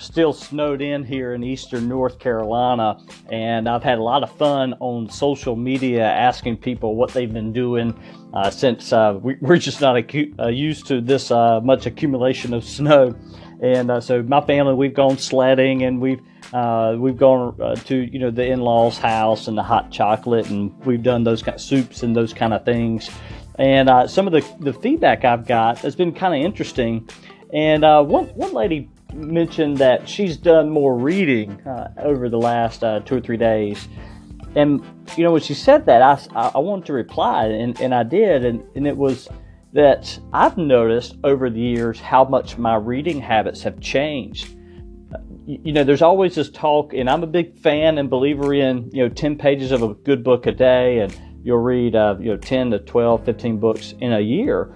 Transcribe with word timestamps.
still 0.00 0.32
snowed 0.32 0.80
in 0.80 1.04
here 1.04 1.34
in 1.34 1.44
eastern 1.44 1.88
North 1.88 2.18
Carolina, 2.18 2.98
and 3.30 3.68
I've 3.68 3.82
had 3.82 3.98
a 3.98 4.02
lot 4.02 4.22
of 4.22 4.32
fun 4.36 4.74
on 4.80 5.08
social 5.10 5.54
media 5.54 6.04
asking 6.04 6.56
people 6.56 6.96
what 6.96 7.12
they've 7.12 7.32
been 7.32 7.52
doing 7.52 7.94
uh, 8.32 8.50
since 8.50 8.92
uh, 8.92 9.18
we, 9.20 9.36
are 9.42 9.58
just 9.58 9.80
not 9.80 9.96
acu- 9.96 10.38
uh, 10.38 10.48
used 10.48 10.86
to 10.86 11.00
this 11.00 11.30
uh, 11.30 11.60
much 11.60 11.86
accumulation 11.86 12.54
of 12.54 12.64
snow. 12.64 13.14
And 13.62 13.90
uh, 13.90 14.00
so 14.00 14.22
my 14.22 14.40
family, 14.40 14.74
we've 14.74 14.94
gone 14.94 15.18
sledding, 15.18 15.82
and 15.82 16.00
we've 16.00 16.20
uh, 16.54 16.96
we've 16.98 17.18
gone 17.18 17.76
to 17.84 17.96
you 17.96 18.18
know 18.18 18.30
the 18.30 18.46
in-laws' 18.46 18.96
house 18.96 19.48
and 19.48 19.58
the 19.58 19.62
hot 19.62 19.92
chocolate, 19.92 20.48
and 20.48 20.74
we've 20.86 21.02
done 21.02 21.24
those 21.24 21.42
kind 21.42 21.56
of 21.56 21.60
soups 21.60 22.02
and 22.02 22.16
those 22.16 22.32
kind 22.32 22.54
of 22.54 22.64
things. 22.64 23.10
And 23.58 24.10
some 24.10 24.26
of 24.26 24.32
the, 24.32 24.42
the 24.60 24.72
feedback 24.72 25.26
I've 25.26 25.46
got 25.46 25.80
has 25.80 25.94
been 25.94 26.14
kind 26.14 26.34
of 26.34 26.42
interesting. 26.42 27.06
And 27.52 27.82
one 27.82 28.26
one 28.28 28.54
lady 28.54 28.88
mentioned 29.14 29.78
that 29.78 30.08
she's 30.08 30.36
done 30.36 30.70
more 30.70 30.96
reading 30.96 31.60
uh, 31.66 31.92
over 31.98 32.28
the 32.28 32.38
last 32.38 32.82
uh, 32.84 33.00
two 33.00 33.16
or 33.16 33.20
three 33.20 33.36
days. 33.36 33.88
And, 34.56 34.82
you 35.16 35.24
know, 35.24 35.32
when 35.32 35.42
she 35.42 35.54
said 35.54 35.86
that, 35.86 36.02
I, 36.02 36.50
I 36.54 36.58
wanted 36.58 36.86
to 36.86 36.92
reply, 36.92 37.46
and, 37.46 37.80
and 37.80 37.94
I 37.94 38.02
did. 38.02 38.44
And, 38.44 38.64
and 38.74 38.86
it 38.86 38.96
was 38.96 39.28
that 39.72 40.18
I've 40.32 40.58
noticed 40.58 41.16
over 41.22 41.48
the 41.48 41.60
years 41.60 42.00
how 42.00 42.24
much 42.24 42.58
my 42.58 42.74
reading 42.74 43.20
habits 43.20 43.62
have 43.62 43.80
changed. 43.80 44.56
You 45.46 45.72
know, 45.72 45.84
there's 45.84 46.02
always 46.02 46.34
this 46.34 46.50
talk, 46.50 46.92
and 46.94 47.08
I'm 47.08 47.22
a 47.22 47.28
big 47.28 47.58
fan 47.58 47.98
and 47.98 48.10
believer 48.10 48.52
in, 48.54 48.90
you 48.92 49.04
know, 49.04 49.08
10 49.08 49.36
pages 49.36 49.72
of 49.72 49.82
a 49.82 49.94
good 49.94 50.24
book 50.24 50.46
a 50.46 50.52
day, 50.52 51.00
and 51.00 51.16
you'll 51.42 51.58
read, 51.58 51.94
uh, 51.94 52.16
you 52.18 52.26
know, 52.26 52.36
10 52.36 52.72
to 52.72 52.78
12, 52.80 53.24
15 53.24 53.58
books 53.58 53.94
in 54.00 54.12
a 54.12 54.20
year. 54.20 54.74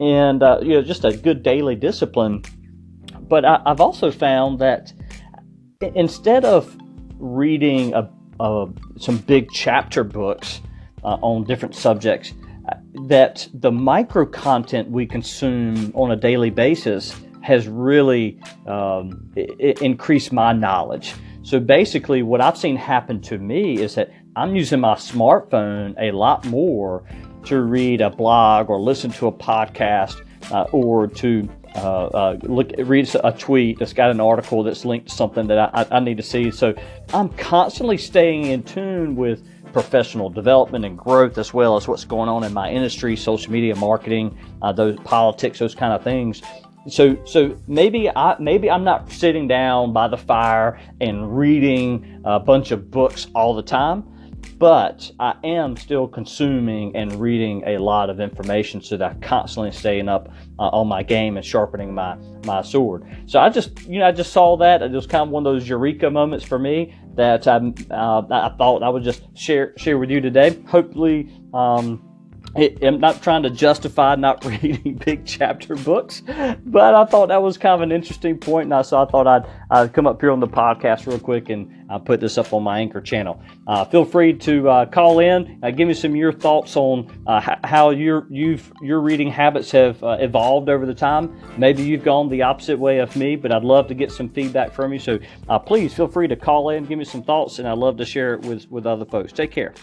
And, 0.00 0.42
uh, 0.42 0.60
you 0.62 0.74
know, 0.74 0.82
just 0.82 1.04
a 1.04 1.16
good 1.16 1.42
daily 1.42 1.74
discipline 1.74 2.42
but 3.28 3.44
I, 3.44 3.60
have 3.66 3.80
also 3.80 4.10
found 4.10 4.58
that 4.58 4.92
instead 5.80 6.44
of 6.44 6.76
reading 7.18 7.94
a, 7.94 8.10
a, 8.40 8.68
some 8.98 9.18
big 9.18 9.50
chapter 9.52 10.04
books 10.04 10.60
uh, 11.04 11.18
on 11.22 11.44
different 11.44 11.74
subjects, 11.74 12.32
uh, 12.68 12.74
that 13.06 13.48
the 13.54 13.70
micro 13.70 14.26
content 14.26 14.90
we 14.90 15.06
consume 15.06 15.92
on 15.94 16.10
a 16.10 16.16
daily 16.16 16.50
basis 16.50 17.14
has 17.42 17.68
really 17.68 18.38
um, 18.66 19.32
increased 19.80 20.32
my 20.32 20.52
knowledge. 20.52 21.14
So 21.42 21.58
basically, 21.58 22.22
what 22.22 22.40
I've 22.40 22.58
seen 22.58 22.76
happen 22.76 23.20
to 23.22 23.38
me 23.38 23.78
is 23.78 23.94
that 23.94 24.10
I'm 24.36 24.54
using 24.54 24.80
my 24.80 24.94
smartphone 24.94 25.94
a 25.98 26.10
lot 26.10 26.44
more 26.44 27.04
to 27.44 27.62
read 27.62 28.00
a 28.00 28.10
blog 28.10 28.68
or 28.68 28.78
listen 28.78 29.10
to 29.12 29.28
a 29.28 29.32
podcast 29.32 30.20
uh, 30.52 30.64
or 30.72 31.06
to 31.06 31.48
uh, 31.78 32.06
uh, 32.06 32.38
look 32.42 32.72
read 32.78 33.08
a 33.22 33.32
tweet 33.32 33.78
that's 33.78 33.92
got 33.92 34.10
an 34.10 34.20
article 34.20 34.62
that's 34.62 34.84
linked 34.84 35.08
to 35.08 35.14
something 35.14 35.46
that 35.46 35.58
I, 35.74 35.86
I, 35.90 36.00
need 36.00 36.16
to 36.16 36.22
see. 36.22 36.50
So 36.50 36.74
I'm 37.12 37.28
constantly 37.30 37.96
staying 37.96 38.46
in 38.46 38.62
tune 38.62 39.16
with 39.16 39.46
professional 39.72 40.30
development 40.30 40.84
and 40.84 40.98
growth 40.98 41.38
as 41.38 41.54
well 41.54 41.76
as 41.76 41.86
what's 41.86 42.04
going 42.04 42.28
on 42.28 42.44
in 42.44 42.52
my 42.52 42.70
industry, 42.70 43.16
social 43.16 43.52
media 43.52 43.76
marketing, 43.76 44.36
uh, 44.62 44.72
those 44.72 44.98
politics, 45.00 45.58
those 45.58 45.74
kind 45.74 45.92
of 45.92 46.02
things. 46.02 46.42
So, 46.88 47.22
so 47.24 47.56
maybe 47.66 48.08
I 48.08 48.36
maybe 48.38 48.70
I'm 48.70 48.84
not 48.84 49.10
sitting 49.12 49.46
down 49.46 49.92
by 49.92 50.08
the 50.08 50.16
fire 50.16 50.80
and 51.00 51.38
reading 51.38 52.22
a 52.24 52.40
bunch 52.40 52.70
of 52.70 52.90
books 52.90 53.26
all 53.34 53.54
the 53.54 53.62
time 53.62 54.04
but 54.58 55.10
I 55.20 55.34
am 55.44 55.76
still 55.76 56.08
consuming 56.08 56.94
and 56.96 57.20
reading 57.20 57.62
a 57.66 57.78
lot 57.78 58.10
of 58.10 58.20
information 58.20 58.82
so 58.82 58.96
that 58.96 59.12
I'm 59.12 59.20
constantly 59.20 59.70
staying 59.70 60.08
up 60.08 60.28
uh, 60.58 60.68
on 60.68 60.88
my 60.88 61.02
game 61.02 61.36
and 61.36 61.46
sharpening 61.46 61.94
my, 61.94 62.16
my 62.44 62.62
sword. 62.62 63.06
So 63.26 63.38
I 63.38 63.50
just, 63.50 63.86
you 63.86 64.00
know, 64.00 64.06
I 64.06 64.12
just 64.12 64.32
saw 64.32 64.56
that. 64.56 64.82
It 64.82 64.90
was 64.90 65.06
kind 65.06 65.22
of 65.22 65.28
one 65.30 65.46
of 65.46 65.52
those 65.52 65.68
eureka 65.68 66.10
moments 66.10 66.44
for 66.44 66.58
me 66.58 66.94
that 67.14 67.46
I, 67.46 67.56
uh, 67.90 68.22
I 68.30 68.54
thought 68.56 68.82
I 68.82 68.88
would 68.88 69.04
just 69.04 69.22
share, 69.36 69.74
share 69.76 69.98
with 69.98 70.10
you 70.10 70.20
today. 70.20 70.60
Hopefully, 70.66 71.30
um, 71.54 72.07
I'm 72.58 72.98
not 72.98 73.22
trying 73.22 73.44
to 73.44 73.50
justify 73.50 74.16
not 74.16 74.44
reading 74.62 74.94
big 75.04 75.24
chapter 75.24 75.76
books, 75.76 76.22
but 76.64 76.94
I 76.94 77.04
thought 77.04 77.28
that 77.28 77.40
was 77.40 77.56
kind 77.56 77.74
of 77.74 77.82
an 77.82 77.92
interesting 77.92 78.36
point, 78.36 78.64
and 78.64 78.74
I, 78.74 78.82
so 78.82 79.00
I 79.00 79.06
thought 79.06 79.26
I'd, 79.26 79.46
I'd 79.70 79.92
come 79.92 80.06
up 80.06 80.20
here 80.20 80.32
on 80.32 80.40
the 80.40 80.48
podcast 80.48 81.06
real 81.06 81.20
quick 81.20 81.50
and 81.50 81.86
uh, 81.88 81.98
put 81.98 82.20
this 82.20 82.36
up 82.36 82.52
on 82.52 82.64
my 82.64 82.80
Anchor 82.80 83.00
channel. 83.00 83.40
Uh, 83.66 83.84
feel 83.84 84.04
free 84.04 84.32
to 84.32 84.68
uh, 84.68 84.86
call 84.86 85.20
in, 85.20 85.60
uh, 85.62 85.70
give 85.70 85.86
me 85.86 85.94
some 85.94 86.10
of 86.10 86.16
your 86.16 86.32
thoughts 86.32 86.76
on 86.76 87.08
uh, 87.26 87.56
how 87.64 87.90
your 87.90 88.26
you've 88.28 88.72
your 88.82 89.00
reading 89.00 89.30
habits 89.30 89.70
have 89.70 90.02
uh, 90.02 90.16
evolved 90.20 90.68
over 90.68 90.84
the 90.84 90.94
time. 90.94 91.40
Maybe 91.56 91.82
you've 91.82 92.04
gone 92.04 92.28
the 92.28 92.42
opposite 92.42 92.78
way 92.78 92.98
of 92.98 93.14
me, 93.16 93.36
but 93.36 93.52
I'd 93.52 93.64
love 93.64 93.86
to 93.88 93.94
get 93.94 94.10
some 94.10 94.28
feedback 94.28 94.72
from 94.72 94.92
you. 94.92 94.98
So 94.98 95.18
please 95.66 95.94
feel 95.94 96.08
free 96.08 96.28
to 96.28 96.36
call 96.36 96.70
in, 96.70 96.84
give 96.84 96.98
me 96.98 97.04
some 97.04 97.22
thoughts, 97.22 97.58
and 97.58 97.68
I'd 97.68 97.78
love 97.78 97.96
to 97.98 98.04
share 98.04 98.34
it 98.34 98.42
with 98.42 98.68
with 98.70 98.86
other 98.86 99.04
folks. 99.04 99.32
Take 99.32 99.52
care. 99.52 99.74